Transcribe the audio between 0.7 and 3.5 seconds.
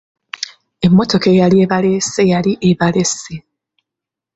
Emmotoka eyali ebaleese yali ebalesse.